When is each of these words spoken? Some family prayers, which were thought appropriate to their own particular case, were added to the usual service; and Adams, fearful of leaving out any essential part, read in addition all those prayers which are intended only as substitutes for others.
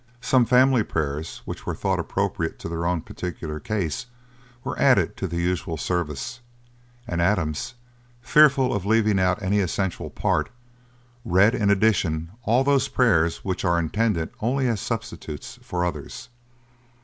Some 0.21 0.45
family 0.45 0.81
prayers, 0.81 1.43
which 1.45 1.67
were 1.67 1.75
thought 1.75 1.99
appropriate 1.99 2.57
to 2.57 2.67
their 2.67 2.87
own 2.87 3.01
particular 3.01 3.59
case, 3.59 4.07
were 4.63 4.75
added 4.79 5.15
to 5.17 5.27
the 5.27 5.37
usual 5.37 5.77
service; 5.77 6.39
and 7.07 7.21
Adams, 7.21 7.75
fearful 8.19 8.73
of 8.73 8.83
leaving 8.83 9.19
out 9.19 9.43
any 9.43 9.59
essential 9.59 10.09
part, 10.09 10.49
read 11.23 11.53
in 11.53 11.69
addition 11.69 12.31
all 12.45 12.63
those 12.63 12.87
prayers 12.87 13.45
which 13.45 13.63
are 13.63 13.77
intended 13.77 14.31
only 14.39 14.67
as 14.67 14.81
substitutes 14.81 15.59
for 15.61 15.85
others. 15.85 16.29